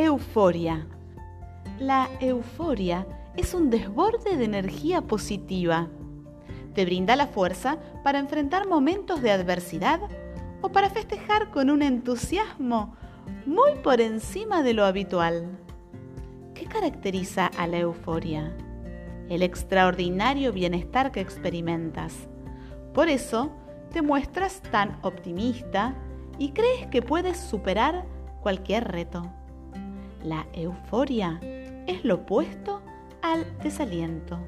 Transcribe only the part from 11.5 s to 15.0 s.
con un entusiasmo muy por encima de lo